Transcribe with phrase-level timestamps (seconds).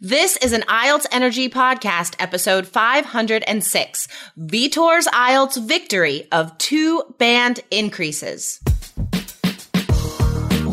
[0.00, 8.60] This is an IELTS Energy Podcast, episode 506 Vitor's IELTS victory of two band increases.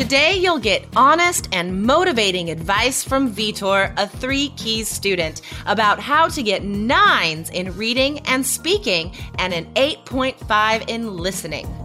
[0.00, 6.26] Today, you'll get honest and motivating advice from Vitor, a three keys student, about how
[6.28, 11.79] to get nines in reading and speaking and an 8.5 in listening.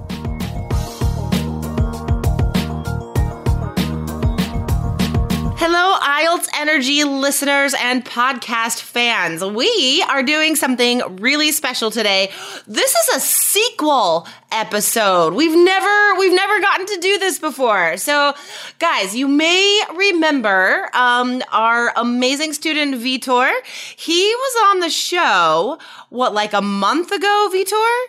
[5.68, 9.44] Hello, IELTS Energy listeners and podcast fans.
[9.44, 12.30] We are doing something really special today.
[12.68, 15.34] This is a sequel episode.
[15.34, 17.98] We've never we've never gotten to do this before.
[17.98, 18.36] So,
[18.78, 23.52] guys, you may remember um, our amazing student Vitor.
[23.98, 28.04] He was on the show what like a month ago, Vitor?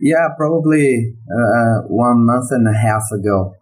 [0.00, 3.54] Yeah, probably uh, one month and a half ago.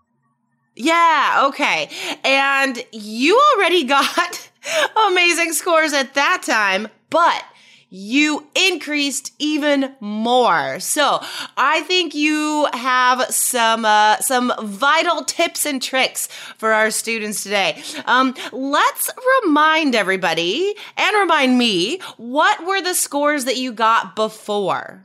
[0.79, 1.91] Yeah, okay.
[2.25, 4.51] And you already got
[5.09, 7.45] amazing scores at that time, but
[7.91, 10.79] you increased even more.
[10.79, 11.21] So
[11.57, 17.83] I think you have some uh, some vital tips and tricks for our students today.
[18.05, 19.11] Um, let's
[19.43, 25.05] remind everybody and remind me what were the scores that you got before.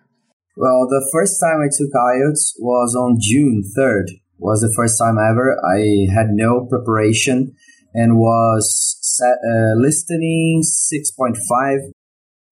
[0.55, 4.11] Well, the first time I took IELTS was on June third
[4.44, 5.58] was the first time ever.
[5.66, 7.55] I had no preparation
[7.94, 11.91] and was set, uh, listening 6.5,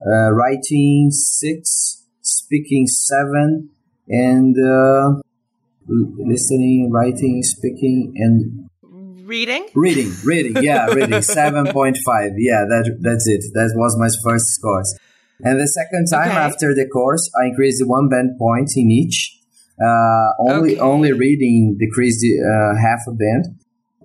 [0.06, 3.70] uh, writing 6, speaking 7,
[4.08, 5.22] and uh,
[5.88, 8.70] listening, writing, speaking, and
[9.26, 9.68] reading?
[9.74, 11.20] Reading reading yeah reading.
[11.20, 11.96] 7.5
[12.38, 13.44] yeah that that's it.
[13.54, 14.94] That was my first scores
[15.44, 16.38] and the second time Okay.
[16.38, 19.38] after the course i increased one band point in each
[20.40, 20.80] only Okay.
[20.80, 23.46] only reading decreased uh, half a band,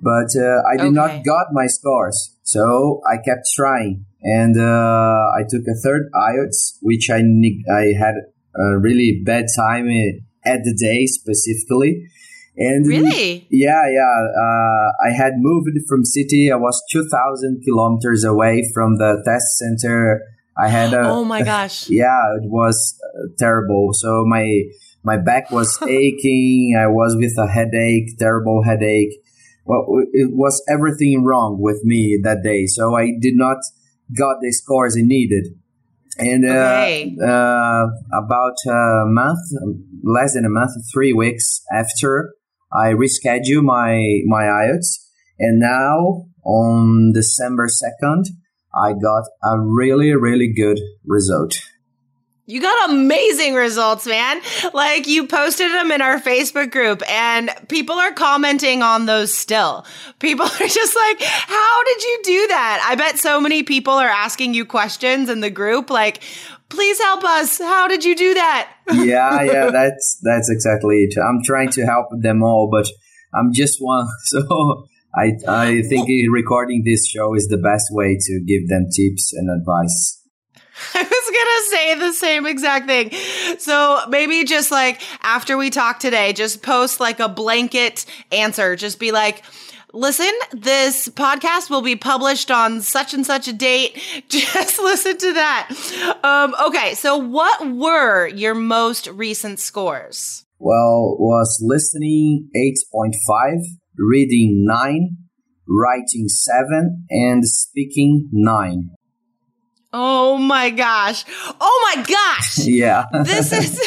[0.00, 1.00] but uh, I did Okay.
[1.03, 6.78] not got my scores, so I kept trying, and uh, I took a third IELTS,
[6.82, 8.15] which I neg- I had
[8.56, 12.06] a really bad time uh, at the day specifically,
[12.56, 13.47] and Really?
[13.50, 14.15] yeah, yeah.
[14.44, 16.50] Uh, I had moved from city.
[16.50, 20.22] I was two thousand kilometers away from the test center.
[20.59, 21.88] I had a oh my gosh.
[22.03, 23.91] yeah, it was uh, terrible.
[23.92, 24.47] So my
[25.06, 26.77] my back was aching.
[26.78, 29.15] I was with a headache, terrible headache.
[29.65, 32.67] Well, it was everything wrong with me that day.
[32.67, 33.59] So I did not
[34.16, 35.47] got the scores I needed.
[36.19, 37.16] And uh, Okay.
[37.22, 39.39] uh, about a month,
[40.03, 42.34] less than a month, three weeks after,
[42.72, 44.89] I rescheduled my my IELTS,
[45.39, 48.25] and now on December second,
[48.75, 51.55] I got a really really good result.
[52.49, 54.41] You got amazing results, man.
[54.73, 59.84] Like you posted them in our Facebook group and people are commenting on those still.
[60.21, 62.87] People are just like, how did you do that?
[62.89, 66.23] I bet so many people are asking you questions in the group like,
[66.69, 67.59] please help us.
[67.59, 68.73] How did you do that?
[68.93, 71.19] yeah, yeah, that's that's exactly it.
[71.19, 72.89] I'm trying to help them all, but
[73.34, 74.07] I'm just one.
[74.25, 79.33] So I I think recording this show is the best way to give them tips
[79.33, 80.23] and advice.
[80.94, 83.10] I was gonna say the same exact thing.
[83.59, 88.76] So maybe just like after we talk today, just post like a blanket answer.
[88.76, 89.42] Just be like,
[89.92, 93.98] listen, this podcast will be published on such and such a date.
[94.28, 96.19] Just listen to that.
[96.22, 100.44] Um, okay, so what were your most recent scores?
[100.59, 102.48] Well, was listening
[102.94, 103.59] 8.5,
[103.98, 105.16] reading 9,
[105.69, 108.96] writing 7, and speaking 9.
[109.98, 111.25] Oh my gosh.
[111.60, 112.59] Oh my gosh.
[112.66, 113.04] Yeah.
[113.25, 113.81] this is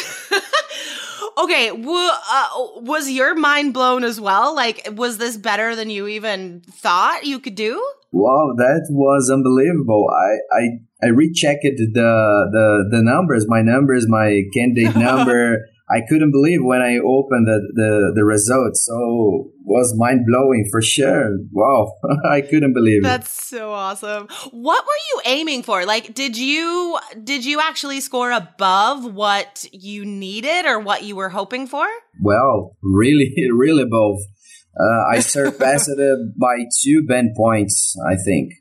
[1.38, 2.48] okay w- uh,
[2.82, 7.38] was your mind blown as well like was this better than you even thought you
[7.38, 7.74] could do
[8.12, 10.10] Wow, that was unbelievable.
[10.10, 10.30] I
[10.60, 10.62] I,
[11.00, 15.68] I rechecked the, the the numbers, my numbers, my candidate number.
[15.92, 18.86] I couldn't believe when I opened the, the, the results.
[18.86, 21.38] So was mind blowing for sure.
[21.52, 21.94] Wow,
[22.30, 23.08] I couldn't believe it.
[23.08, 28.30] that's so awesome what were you aiming for like did you did you actually score
[28.30, 31.86] above what you needed or what you were hoping for
[32.20, 34.20] Well, really, really both.
[34.78, 38.52] Uh, I surpassed it by two band points, I think.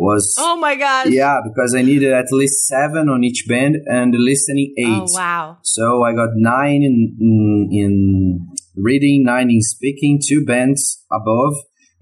[0.00, 1.08] Was oh my gosh!
[1.10, 4.86] Yeah, because I needed at least seven on each band and listening eight.
[4.88, 5.58] Oh wow!
[5.62, 11.52] So I got nine in, in, in reading, nine in speaking, two bands above,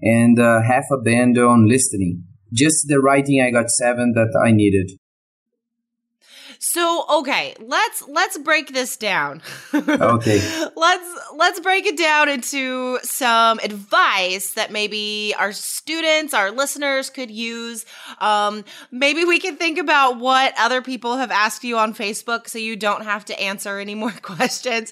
[0.01, 2.23] and uh, half a band on listening.
[2.53, 4.91] Just the writing, I got seven that I needed.
[6.61, 9.41] So, okay, let's let's break this down.
[9.73, 10.41] okay.
[10.75, 17.31] let's let's break it down into some advice that maybe our students, our listeners could
[17.31, 17.85] use.
[18.19, 22.59] Um, maybe we can think about what other people have asked you on Facebook so
[22.59, 24.91] you don't have to answer any more questions.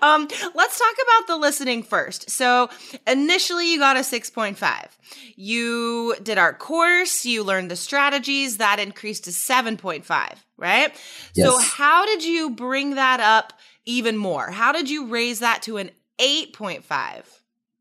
[0.00, 2.30] Um, let's talk about the listening first.
[2.30, 2.70] So,
[3.08, 4.86] initially you got a 6.5.
[5.34, 10.92] You did our course, you learned the strategies, that increased to 7.5 right?
[11.34, 11.46] Yes.
[11.46, 13.54] So, how did you bring that up
[13.86, 14.50] even more?
[14.50, 17.24] How did you raise that to an 8.5?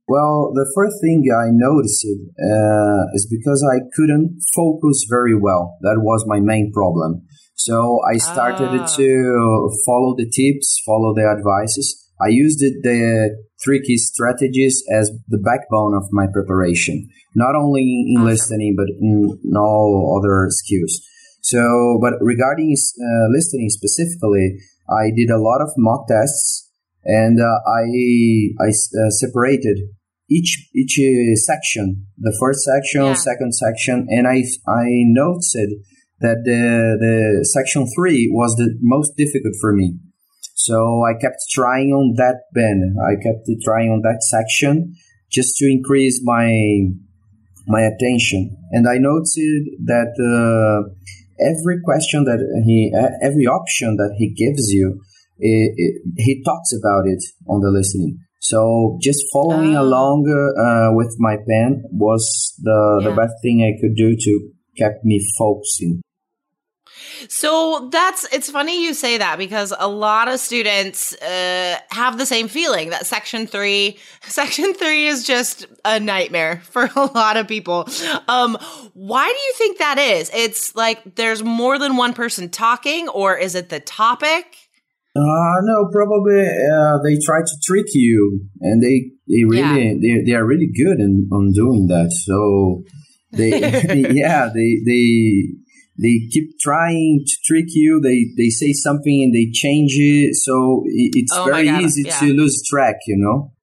[0.07, 5.77] Well, the first thing I noticed uh, is because I couldn't focus very well.
[5.81, 7.27] That was my main problem.
[7.55, 8.85] So I started ah.
[8.85, 12.07] to follow the tips, follow the advices.
[12.21, 18.23] I used the three key strategies as the backbone of my preparation, not only in
[18.23, 21.01] listening, but in all other skills.
[21.47, 24.59] So, but regarding uh, listening specifically,
[24.89, 26.69] I did a lot of mock tests,
[27.05, 27.83] and uh, I
[28.59, 29.77] I uh, separated
[30.29, 33.13] each each uh, section, the first section, yeah.
[33.13, 35.69] second section, and I I noted
[36.19, 39.95] that the the section three was the most difficult for me.
[40.55, 42.83] So I kept trying on that band.
[42.99, 44.95] I kept trying on that section
[45.31, 46.91] just to increase my
[47.67, 48.57] my attention.
[48.71, 50.91] And I noted that uh,
[51.39, 55.01] every question that he, every option that he gives you,
[55.39, 58.19] it, it, he talks about it on the listening.
[58.39, 59.81] So just following oh.
[59.81, 63.09] along uh, with my pen was the, yeah.
[63.09, 66.01] the best thing I could do to keep me focusing.
[67.37, 72.25] So that's it's funny you say that because a lot of students uh, have the
[72.25, 77.47] same feeling that section three, section three is just a nightmare for a lot of
[77.47, 77.87] people.
[78.27, 78.57] Um,
[78.93, 80.31] why do you think that is?
[80.33, 84.57] It's like there's more than one person talking, or is it the topic?
[85.15, 89.93] Uh, no, probably uh, they try to trick you, and they they really yeah.
[90.01, 92.09] they, they are really good in, on doing that.
[92.25, 92.81] So
[93.31, 95.53] they, they yeah they they
[95.99, 97.99] they keep trying to trick you.
[98.01, 102.19] They they say something and they change it, so it's oh very easy yeah.
[102.19, 102.97] to lose track.
[103.07, 103.53] You know.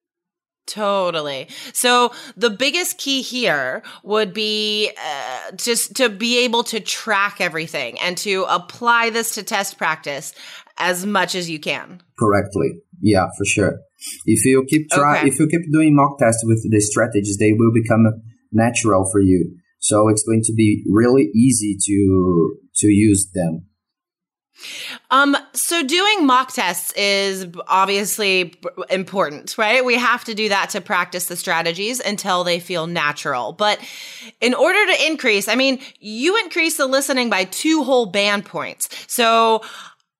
[0.67, 1.47] Totally.
[1.73, 7.99] So the biggest key here would be uh, just to be able to track everything
[7.99, 10.33] and to apply this to test practice
[10.77, 12.01] as much as you can.
[12.17, 12.79] Correctly.
[12.99, 13.79] Yeah, for sure.
[14.25, 15.27] If you keep try, okay.
[15.27, 18.05] if you keep doing mock tests with the strategies, they will become
[18.51, 19.57] natural for you.
[19.85, 23.67] So it's going to be really easy to to use them.
[25.11, 28.55] Um, so doing mock tests is obviously
[28.89, 29.85] important, right?
[29.85, 33.51] We have to do that to practice the strategies until they feel natural.
[33.53, 33.79] But
[34.41, 38.89] in order to increase, I mean, you increase the listening by two whole band points.
[39.07, 39.61] So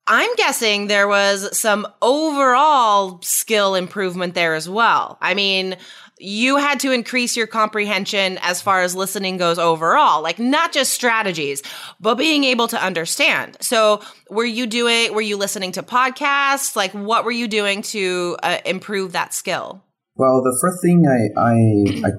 [0.05, 5.17] I'm guessing there was some overall skill improvement there as well.
[5.21, 5.77] I mean,
[6.17, 10.93] you had to increase your comprehension as far as listening goes overall, like not just
[10.93, 11.61] strategies,
[11.99, 13.57] but being able to understand.
[13.59, 16.75] So, were you doing, were you listening to podcasts?
[16.75, 19.83] Like, what were you doing to uh, improve that skill?
[20.15, 22.11] Well, the first thing I, I, I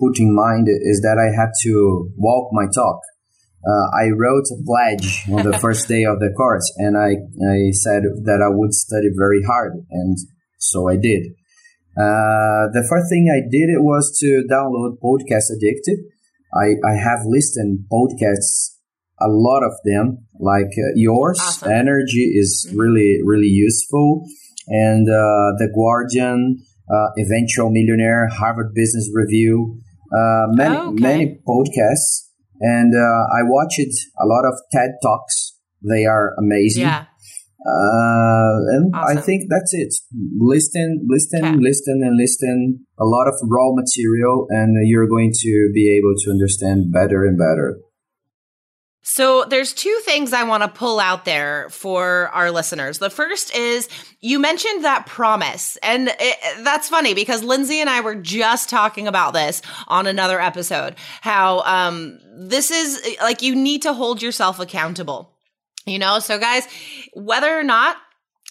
[0.00, 3.00] put in mind is that I had to walk my talk.
[3.66, 7.70] Uh, I wrote a pledge on the first day of the course, and I, I
[7.72, 10.16] said that I would study very hard, and
[10.58, 11.34] so I did.
[11.96, 15.98] Uh, the first thing I did it was to download Podcast Addicted.
[16.52, 18.74] I, I have listened podcasts,
[19.20, 21.38] a lot of them, like uh, yours.
[21.40, 21.70] Awesome.
[21.72, 22.78] Energy is mm-hmm.
[22.78, 24.26] really, really useful.
[24.68, 26.58] And uh, The Guardian,
[26.90, 29.78] uh, Eventual Millionaire, Harvard Business Review,
[30.12, 31.02] uh, many, oh, okay.
[31.02, 32.28] many podcasts.
[32.60, 35.58] And I watched a lot of TED Talks.
[35.82, 36.82] They are amazing.
[36.82, 37.04] Yeah.
[37.66, 39.18] Uh, and awesome.
[39.18, 39.94] I think that's it.
[40.38, 41.56] Listen, listen, okay.
[41.56, 42.86] listen, and listen.
[42.98, 47.38] A lot of raw material, and you're going to be able to understand better and
[47.38, 47.78] better.
[49.06, 52.98] So there's two things I want to pull out there for our listeners.
[52.98, 53.86] The first is
[54.20, 55.76] you mentioned that promise.
[55.82, 60.40] And it, that's funny because Lindsay and I were just talking about this on another
[60.40, 60.94] episode.
[61.20, 65.33] How um this is like you need to hold yourself accountable.
[65.86, 66.66] You know, so guys,
[67.12, 67.96] whether or not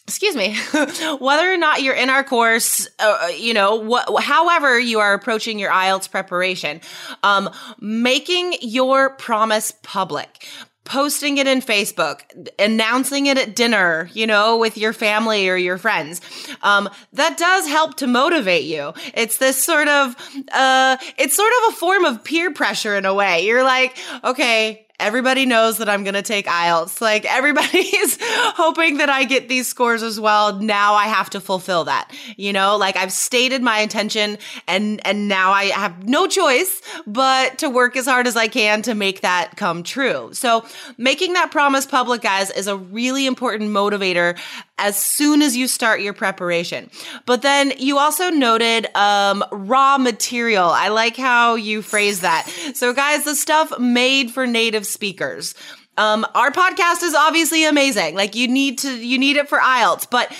[0.06, 0.58] excuse me,
[1.20, 5.58] whether or not you're in our course, uh, you know, wh- however you are approaching
[5.58, 6.82] your IELTS preparation,
[7.24, 7.50] um,
[7.80, 10.46] making your promise public
[10.86, 12.22] posting it in Facebook,
[12.60, 16.20] announcing it at dinner, you know, with your family or your friends.
[16.62, 18.94] Um, that does help to motivate you.
[19.14, 20.16] It's this sort of,
[20.52, 23.46] uh, it's sort of a form of peer pressure in a way.
[23.46, 27.02] You're like, okay, everybody knows that I'm going to take IELTS.
[27.02, 30.60] Like everybody is hoping that I get these scores as well.
[30.60, 32.12] Now I have to fulfill that.
[32.38, 37.58] You know, like I've stated my intention and and now I have no choice but
[37.60, 40.30] to work as hard as I can to make that come true.
[40.34, 40.66] So,
[40.98, 44.38] making that promise public guys is a really important motivator
[44.78, 46.90] as soon as you start your preparation.
[47.26, 50.70] But then you also noted um, raw material.
[50.70, 52.48] I like how you phrase that.
[52.74, 55.56] So, guys, the stuff made for native speakers.
[55.96, 58.16] Um, our podcast is obviously amazing.
[58.16, 60.36] Like you need to, you need it for IELTS, but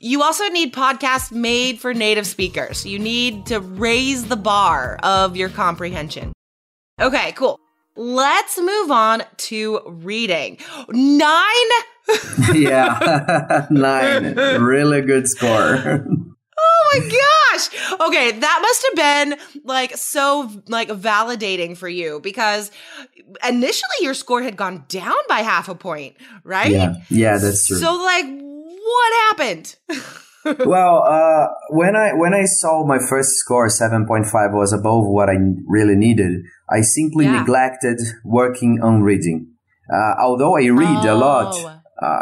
[0.00, 2.86] you also need podcasts made for native speakers.
[2.86, 6.32] You need to raise the bar of your comprehension.
[6.98, 7.60] Okay, cool.
[7.96, 10.58] Let's move on to reading.
[10.88, 11.70] Nine
[12.54, 14.34] yeah, nine.
[14.34, 16.06] Really good score.
[16.56, 18.08] Oh my gosh.
[18.08, 22.70] Okay, that must have been like so like validating for you because
[23.46, 26.70] initially your score had gone down by half a point, right?
[26.70, 26.94] Yeah.
[27.10, 27.78] Yeah, that's true.
[27.78, 29.76] So like what happened?
[30.66, 35.06] well, uh, when I when I saw my first score seven point five was above
[35.06, 37.40] what I really needed, I simply yeah.
[37.40, 39.48] neglected working on reading.
[39.92, 41.14] Uh, although I read oh.
[41.14, 41.73] a lot, uh,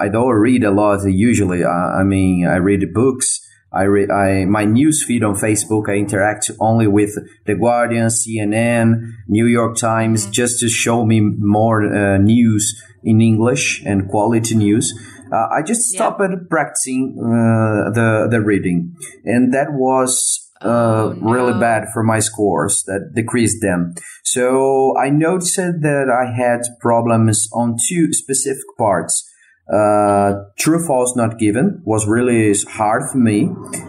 [0.05, 1.65] I don't read a lot usually.
[1.65, 3.41] Uh, I mean, I read books.
[3.73, 5.89] I read I my news feed on Facebook.
[5.89, 10.33] I interact only with the Guardian, CNN, New York Times, mm-hmm.
[10.33, 14.93] just to show me more uh, news in English and quality news.
[15.33, 16.37] Uh, I just stopped yeah.
[16.51, 21.33] practicing uh, the the reading, and that was uh, oh, no.
[21.33, 23.95] really bad for my scores that decreased them.
[24.23, 29.29] So I noticed that I had problems on two specific parts.
[29.73, 33.49] Uh, true false not given was really hard for me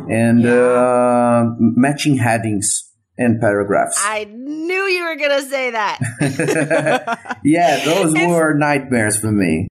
[0.10, 0.52] and yeah.
[0.52, 6.00] uh, matching headings and paragraphs i knew you were gonna say that
[7.44, 9.68] yeah those were nightmares for me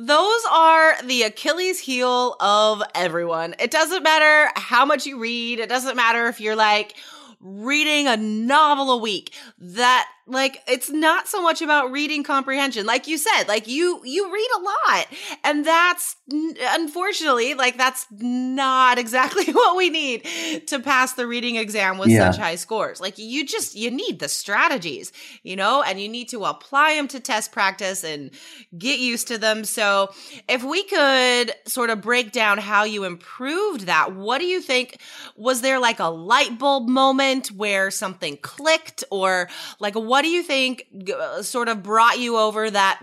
[0.00, 3.56] those are the Achilles heel of everyone.
[3.58, 5.58] It doesn't matter how much you read.
[5.58, 6.94] It doesn't matter if you're like
[7.40, 9.34] reading a novel a week.
[9.58, 12.86] That like it's not so much about reading comprehension.
[12.86, 15.06] Like you said like you you read a lot.
[15.44, 20.26] And that's unfortunately like that's not exactly what we need
[20.68, 22.30] to pass the reading exam with yeah.
[22.30, 23.00] such high scores.
[23.00, 27.08] Like you just you need the strategies you know and you need to apply them
[27.08, 28.30] to test practice and
[28.76, 29.64] get used to them.
[29.64, 30.10] So
[30.48, 35.00] if we could sort of break down how you improved that what do you think
[35.36, 39.48] was there like a light bulb moment where something clicked or
[39.80, 40.84] like what what do you think
[41.16, 43.00] uh, sort of brought you over that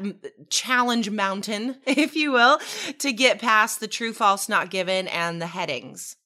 [0.49, 2.59] challenge mountain, if you will,
[2.99, 6.17] to get past the true, false, not given and the headings?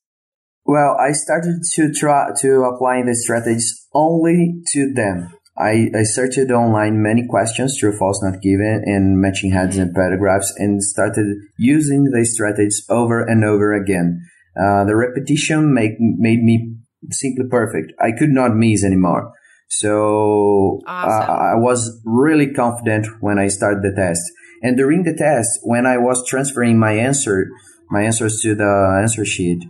[0.65, 5.31] Well, I started to try to apply the strategies only to them.
[5.55, 9.89] I, I searched online many questions, true, false, not given, and matching heads mm-hmm.
[9.89, 14.27] and paragraphs, and started using the strategies over and over again.
[14.59, 16.77] Uh, the repetition make, made me
[17.11, 17.93] simply perfect.
[18.01, 19.33] I could not miss anymore.
[19.69, 21.29] So awesome.
[21.29, 24.21] uh, I was really confident when I started the test.
[24.61, 27.47] And during the test, when I was transferring my answer,
[27.89, 29.63] my answers to the answer sheet,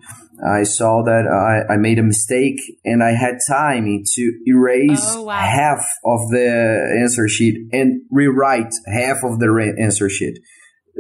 [0.44, 5.24] I saw that I, I made a mistake and I had time to erase oh,
[5.24, 5.42] wow.
[5.42, 10.40] half of the answer sheet and rewrite half of the re- answer sheet.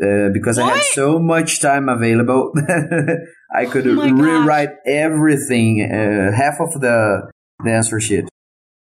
[0.01, 0.73] Uh, because what?
[0.73, 2.53] I had so much time available,
[3.55, 7.31] I could oh rewrite everything, uh, half of the,
[7.63, 8.25] the answer sheet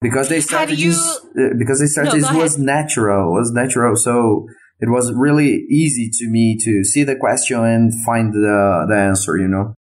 [0.05, 4.47] because they started you, uh, because they started no, was natural was natural so
[4.79, 9.35] it was really easy to me to see the question and find the the answer
[9.37, 9.73] you know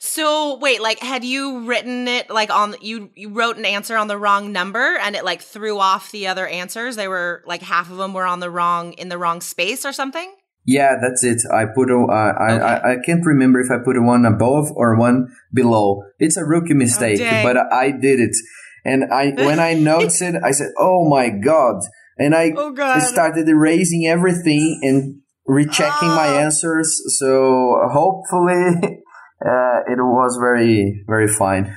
[0.00, 4.08] so wait like had you written it like on you you wrote an answer on
[4.08, 7.90] the wrong number and it like threw off the other answers they were like half
[7.92, 11.42] of them were on the wrong in the wrong space or something yeah, that's it.
[11.52, 12.64] I put a, uh, okay.
[12.64, 16.04] I, I can't remember if I put one above or one below.
[16.20, 18.36] It's a rookie mistake, oh, but I did it.
[18.84, 21.82] And I, when I noticed it, I said, "Oh my god!"
[22.18, 26.16] And I oh started erasing everything and rechecking oh.
[26.16, 27.02] my answers.
[27.18, 29.00] So hopefully,
[29.44, 31.76] uh, it was very, very fine.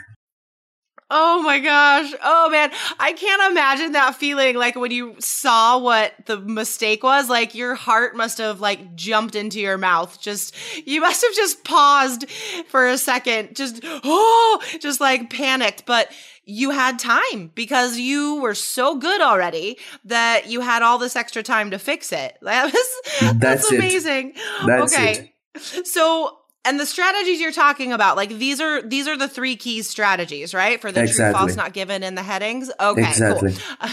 [1.12, 2.12] Oh my gosh.
[2.24, 2.72] Oh man.
[3.00, 7.30] I can't imagine that feeling like when you saw what the mistake was.
[7.30, 10.20] Like your heart must have like jumped into your mouth.
[10.20, 10.56] Just,
[10.88, 12.28] you must have just paused
[12.70, 13.56] for a second.
[13.56, 15.86] Just, oh, just like panicked.
[15.86, 16.12] But
[16.46, 21.44] you had time because you were so good already that you had all this extra
[21.44, 22.38] time to fix it.
[22.46, 24.34] That was, that's, that's amazing.
[24.66, 25.34] That's okay.
[25.56, 25.88] It.
[25.88, 29.82] So and the strategies you're talking about like these are these are the three key
[29.82, 31.32] strategies right for the exactly.
[31.32, 33.54] true false not given in the headings okay exactly.
[33.54, 33.62] cool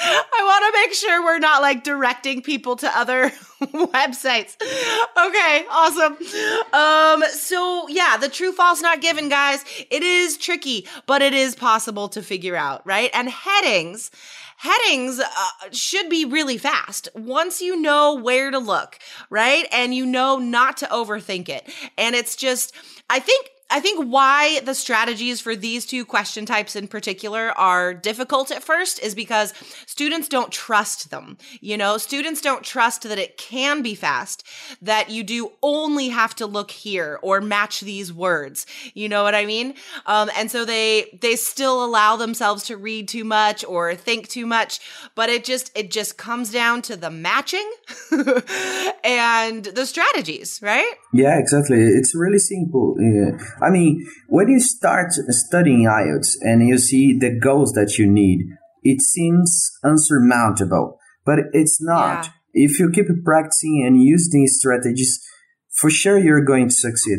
[0.00, 3.32] I want to make sure we're not like directing people to other
[3.72, 4.56] websites.
[4.60, 6.16] Okay, awesome.
[6.72, 11.54] Um so yeah, the true false not given guys, it is tricky, but it is
[11.54, 13.10] possible to figure out, right?
[13.14, 14.10] And headings
[14.58, 15.26] headings uh,
[15.70, 18.98] should be really fast once you know where to look,
[19.30, 19.66] right?
[19.72, 21.72] And you know not to overthink it.
[21.96, 22.74] And it's just,
[23.08, 27.92] I think I think why the strategies for these two question types in particular are
[27.92, 29.52] difficult at first is because
[29.84, 31.36] students don't trust them.
[31.60, 34.42] You know, students don't trust that it can be fast,
[34.80, 38.64] that you do only have to look here or match these words.
[38.94, 39.74] You know what I mean?
[40.06, 44.46] Um, and so they, they still allow themselves to read too much or think too
[44.46, 44.80] much,
[45.14, 47.70] but it just, it just comes down to the matching
[49.04, 50.94] and the strategies, right?
[51.12, 51.78] Yeah, exactly.
[51.82, 52.96] It's really simple.
[52.98, 53.36] Yeah.
[53.62, 58.46] I mean, when you start studying IELTS and you see the goals that you need,
[58.82, 62.26] it seems unsurmountable, but it's not.
[62.26, 62.32] Yeah.
[62.54, 65.20] If you keep practicing and use these strategies,
[65.70, 67.18] for sure you're going to succeed.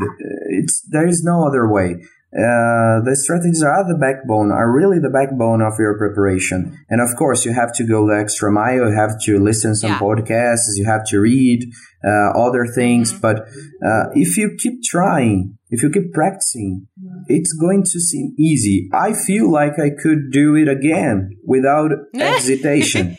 [0.50, 2.04] It's there is no other way.
[2.32, 6.78] Uh, the strategies are the backbone, are really the backbone of your preparation.
[6.88, 8.90] And of course, you have to go the extra mile.
[8.90, 10.00] You have to listen some yeah.
[10.00, 10.78] podcasts.
[10.78, 11.66] You have to read
[12.06, 13.12] uh, other things.
[13.12, 13.22] Mm-hmm.
[13.22, 13.40] But
[13.84, 16.88] uh, if you keep trying, if you keep practicing,
[17.28, 18.90] it's going to seem easy.
[18.94, 23.18] I feel like I could do it again without hesitation.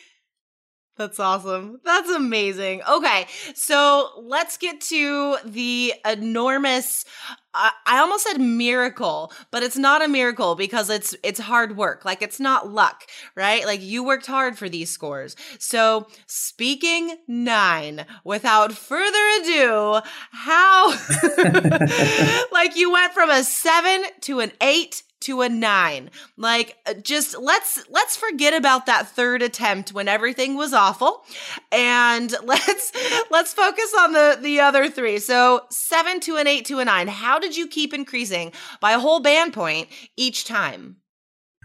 [1.01, 1.81] That's awesome.
[1.83, 2.83] That's amazing.
[2.87, 7.07] Okay, so let's get to the enormous.
[7.55, 12.05] I, I almost said miracle, but it's not a miracle because it's it's hard work.
[12.05, 13.05] Like it's not luck,
[13.35, 13.65] right?
[13.65, 15.37] Like you worked hard for these scores.
[15.59, 20.01] So speaking nine, without further ado,
[20.33, 20.91] how
[22.53, 26.11] like you went from a seven to an eight to a 9.
[26.37, 31.25] Like uh, just let's let's forget about that third attempt when everything was awful
[31.71, 32.93] and let's
[33.31, 35.19] let's focus on the the other 3.
[35.19, 37.09] So 7 to an 8 to a 9.
[37.09, 40.97] How did you keep increasing by a whole band point each time?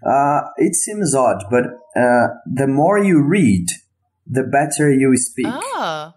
[0.06, 1.64] Uh, it seems odd, but
[1.96, 3.70] uh, the more you read,
[4.28, 5.48] the better you speak.
[5.50, 6.14] Oh.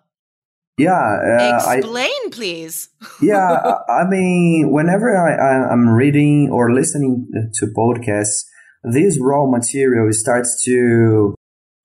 [0.79, 0.93] Yeah.
[0.95, 2.89] Uh, Explain, I, please.
[3.23, 3.75] yeah.
[3.89, 8.45] I mean, whenever I, I'm reading or listening to podcasts,
[8.85, 11.35] this raw material starts to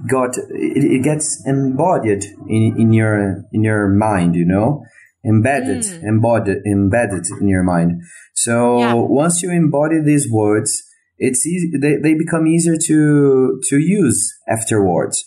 [0.08, 4.84] got it, it gets embodied in, in your in your mind you know
[5.26, 6.04] embedded mm.
[6.04, 8.02] embodied embedded in your mind
[8.34, 8.94] so yeah.
[8.94, 10.84] once you embody these words
[11.18, 15.24] it's easy they, they become easier to to use afterwards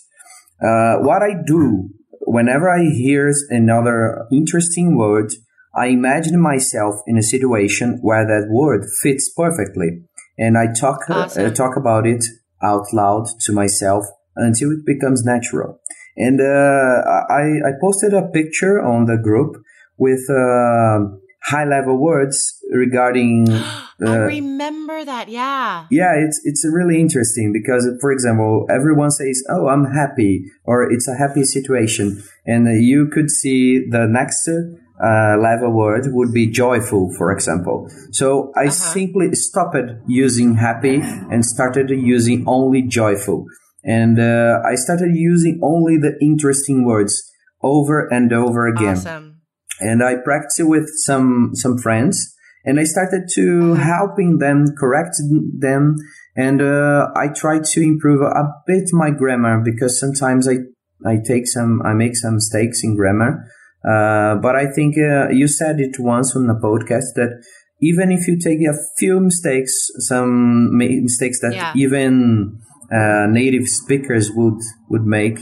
[0.61, 1.89] uh, what i do
[2.27, 5.31] whenever I hear another interesting word,
[5.73, 10.03] I imagine myself in a situation where that word fits perfectly,
[10.37, 11.45] and I talk uh, awesome.
[11.45, 12.23] uh, talk about it
[12.61, 15.79] out loud to myself until it becomes natural.
[16.17, 19.55] And uh, I I posted a picture on the group
[19.97, 21.15] with uh,
[21.47, 23.47] high level words regarding.
[23.99, 25.27] Uh, I remember that.
[25.27, 25.87] Yeah.
[25.89, 31.07] Yeah, it's it's really interesting because, for example, everyone says, "Oh, I'm happy," or "It's
[31.07, 37.11] a happy situation," and you could see the next uh, level word would be joyful,
[37.17, 37.89] for example.
[38.11, 38.93] So I uh-huh.
[38.93, 43.47] simply stopped using happy and started using only joyful,
[43.83, 47.33] and uh, I started using only the interesting words
[47.63, 48.97] over and over again.
[48.97, 49.36] Awesome
[49.79, 52.35] and I practiced with some some friends,
[52.65, 55.15] and I started to helping them, correct
[55.59, 55.95] them,
[56.35, 60.57] and uh, I tried to improve a bit my grammar because sometimes I
[61.05, 63.45] I take some I make some mistakes in grammar.
[63.87, 67.41] Uh, but I think uh, you said it once on the podcast that
[67.81, 71.73] even if you take a few mistakes, some mistakes that yeah.
[71.75, 72.59] even
[72.91, 74.59] uh, native speakers would
[74.89, 75.39] would make,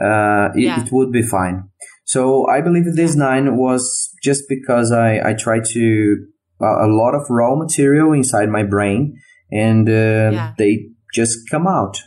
[0.00, 0.82] uh, it, yeah.
[0.82, 1.68] it would be fine.
[2.08, 6.26] So I believe this nine was just because I, I tried to,
[6.58, 9.20] uh, a lot of raw material inside my brain
[9.52, 10.54] and uh, yeah.
[10.56, 11.98] they just come out.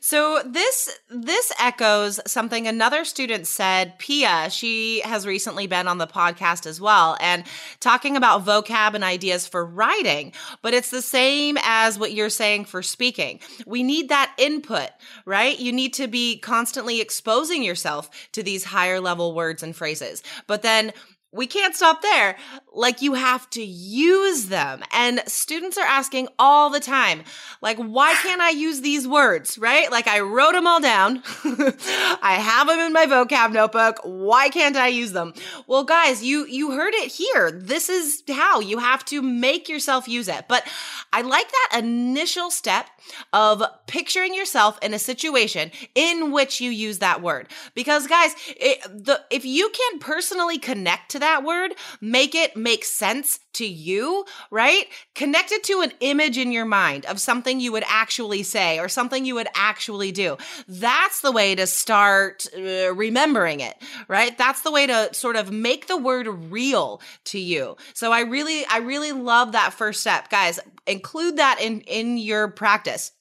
[0.00, 3.98] So this this echoes something another student said.
[3.98, 7.44] Pia, she has recently been on the podcast as well and
[7.80, 12.64] talking about vocab and ideas for writing, but it's the same as what you're saying
[12.64, 13.40] for speaking.
[13.66, 14.90] We need that input,
[15.24, 15.58] right?
[15.58, 20.22] You need to be constantly exposing yourself to these higher level words and phrases.
[20.46, 20.92] But then
[21.30, 22.36] we can't stop there.
[22.78, 24.84] Like you have to use them.
[24.92, 27.24] And students are asking all the time,
[27.60, 29.58] like, why can't I use these words?
[29.58, 29.90] Right?
[29.90, 31.24] Like I wrote them all down.
[31.44, 33.98] I have them in my vocab notebook.
[34.04, 35.34] Why can't I use them?
[35.66, 37.50] Well, guys, you, you heard it here.
[37.50, 40.44] This is how you have to make yourself use it.
[40.48, 40.64] But
[41.12, 42.88] I like that initial step
[43.32, 47.48] of picturing yourself in a situation in which you use that word.
[47.74, 52.84] Because guys, it, the, if you can personally connect to that word, make it make
[52.84, 54.84] sense to you, right?
[55.14, 58.90] Connect it to an image in your mind of something you would actually say or
[58.90, 60.36] something you would actually do.
[60.68, 63.74] That's the way to start uh, remembering it,
[64.06, 64.36] right?
[64.36, 67.78] That's the way to sort of make the word real to you.
[67.94, 70.28] So I really, I really love that first step.
[70.28, 73.12] Guys, include that in, in your practice.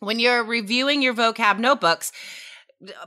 [0.00, 2.12] When you're reviewing your vocab notebooks,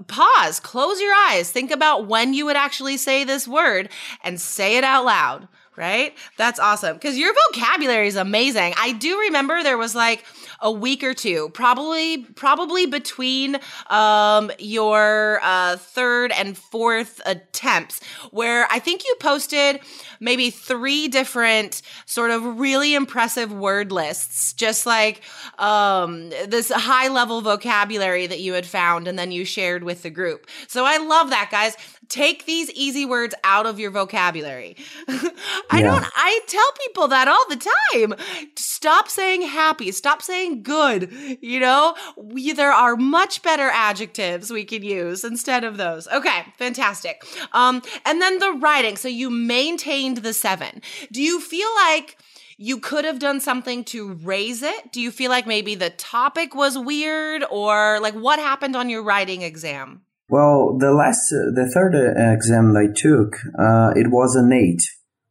[0.08, 3.90] pause, close your eyes, think about when you would actually say this word
[4.24, 5.48] and say it out loud,
[5.80, 6.14] right?
[6.36, 8.74] That's awesome because your vocabulary is amazing.
[8.78, 10.26] I do remember there was like
[10.60, 13.58] a week or two, probably probably between
[13.90, 19.80] um, your uh, third and fourth attempts, where I think you posted
[20.20, 25.22] maybe three different sort of really impressive word lists, just like
[25.58, 30.10] um, this high level vocabulary that you had found, and then you shared with the
[30.10, 30.46] group.
[30.68, 31.78] So I love that, guys
[32.10, 34.76] take these easy words out of your vocabulary.
[35.08, 35.82] I yeah.
[35.82, 38.16] don't, I tell people that all the time.
[38.56, 41.12] Stop saying happy, stop saying good.
[41.42, 46.08] You know, we, there are much better adjectives we can use instead of those.
[46.08, 47.24] Okay, fantastic.
[47.54, 48.98] Um, and then the writing.
[48.98, 50.82] So you maintained the seven.
[51.12, 52.18] Do you feel like,
[52.62, 54.92] you could have done something to raise it?
[54.92, 59.02] Do you feel like maybe the topic was weird or like what happened on your
[59.02, 60.02] writing exam?
[60.30, 64.84] Well, the last, uh, the third exam I took, uh, it was an eight.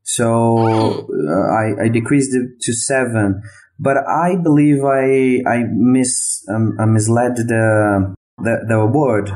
[0.02, 1.28] So hmm.
[1.28, 3.42] uh, I, I decreased it to seven.
[3.78, 9.30] But I believe I I mis um, I misled the the the word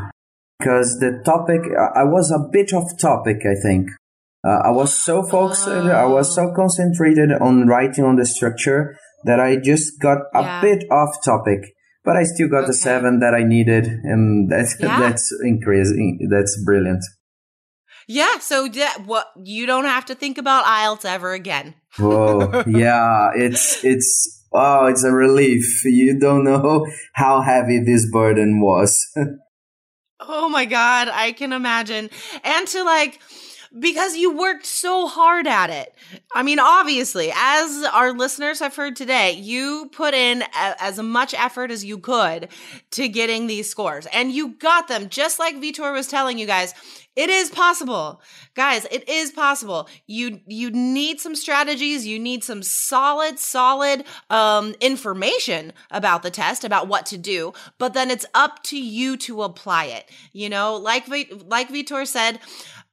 [0.58, 1.60] because the topic
[1.94, 3.46] I was a bit off topic.
[3.46, 3.90] I think
[4.44, 9.38] uh, I was so focused, I was so concentrated on writing on the structure that
[9.38, 11.60] I just got a bit off topic
[12.04, 12.68] but I still got okay.
[12.68, 14.98] the seven that I needed, and that's yeah.
[14.98, 16.28] that's increasing.
[16.30, 17.04] That's brilliant.
[18.08, 21.74] Yeah, so that what you don't have to think about IELTS ever again.
[21.98, 25.84] Whoa, yeah, it's it's oh, it's a relief.
[25.84, 29.06] You don't know how heavy this burden was.
[30.20, 32.10] oh my god, I can imagine.
[32.42, 33.20] And to like
[33.78, 35.94] because you worked so hard at it.
[36.34, 41.34] I mean, obviously, as our listeners have heard today, you put in a, as much
[41.34, 42.48] effort as you could
[42.92, 46.74] to getting these scores and you got them just like Vitor was telling you guys.
[47.14, 48.22] It is possible.
[48.54, 49.86] Guys, it is possible.
[50.06, 56.64] You you need some strategies, you need some solid solid um information about the test,
[56.64, 60.10] about what to do, but then it's up to you to apply it.
[60.32, 61.06] You know, like
[61.46, 62.40] like Vitor said,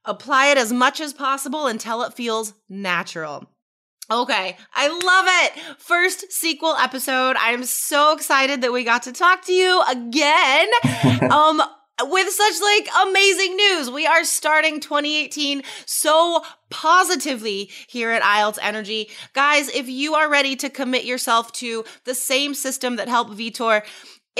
[0.05, 3.49] Apply it as much as possible until it feels natural.
[4.11, 5.79] Okay, I love it.
[5.79, 7.35] First sequel episode.
[7.35, 10.67] I am so excited that we got to talk to you again.
[11.31, 11.61] um
[12.01, 13.91] with such like amazing news.
[13.91, 19.09] We are starting 2018 so positively here at IELTS Energy.
[19.33, 23.81] Guys, if you are ready to commit yourself to the same system that helped Vitor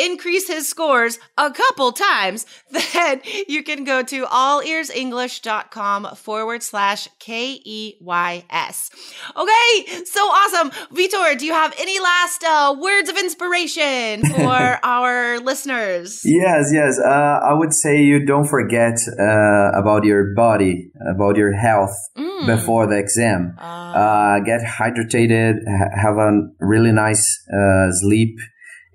[0.05, 2.45] increase his scores a couple times,
[2.93, 8.89] then you can go to allearsenglish.com forward slash K E Y S.
[9.35, 10.71] Okay, so awesome.
[10.93, 16.21] Vitor, do you have any last uh, words of inspiration for our listeners?
[16.23, 16.99] Yes, yes.
[16.99, 22.45] Uh, I would say you don't forget uh, about your body, about your health mm.
[22.45, 23.55] before the exam.
[23.59, 25.55] Uh, get hydrated,
[25.95, 28.37] have a really nice uh, sleep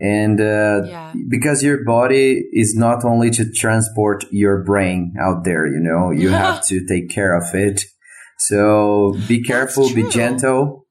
[0.01, 1.13] and uh, yeah.
[1.29, 6.29] because your body is not only to transport your brain out there you know you
[6.45, 7.85] have to take care of it.
[8.39, 10.87] So be careful be gentle.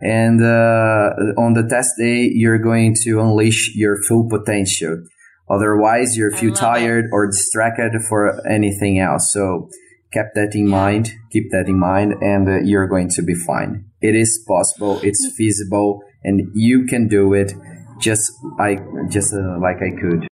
[0.00, 5.04] And uh, on the test day you're going to unleash your full potential.
[5.48, 7.10] Otherwise you're feel tired it.
[7.12, 9.32] or distracted for anything else.
[9.32, 9.68] So
[10.12, 13.84] keep that in mind keep that in mind and uh, you're going to be fine.
[14.00, 17.52] It is possible it's feasible and you can do it
[18.00, 18.78] just I
[19.08, 20.28] just uh, like I could.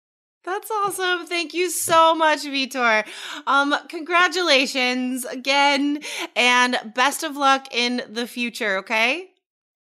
[0.43, 1.27] That's awesome.
[1.27, 3.05] Thank you so much, Vitor.
[3.45, 5.99] Um, congratulations again
[6.35, 9.29] and best of luck in the future, okay?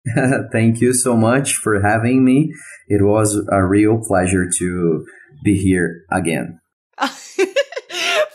[0.52, 2.54] Thank you so much for having me.
[2.88, 5.06] It was a real pleasure to
[5.44, 6.60] be here again.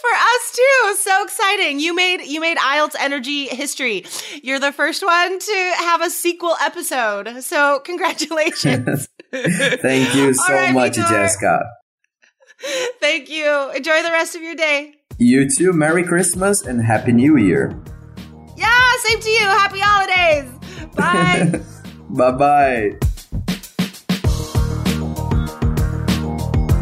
[0.02, 0.94] for us too.
[0.96, 1.80] So exciting.
[1.80, 4.04] You made you made IELTS Energy history.
[4.42, 7.42] You're the first one to have a sequel episode.
[7.42, 9.08] So congratulations.
[9.32, 11.08] Thank you so right, much, Vitor.
[11.08, 11.64] Jessica.
[13.00, 13.70] Thank you.
[13.74, 14.94] Enjoy the rest of your day.
[15.18, 15.72] You too.
[15.72, 17.74] Merry Christmas and Happy New Year.
[18.56, 19.44] Yeah, same to you.
[19.44, 20.50] Happy holidays.
[20.94, 21.60] Bye.
[22.10, 22.98] bye bye.